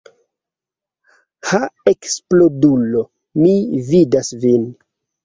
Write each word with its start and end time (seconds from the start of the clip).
Ha 1.49 1.59
eksplodulo, 1.91 3.05
mi 3.43 3.53
vidas 3.91 4.33
vin! 4.47 4.65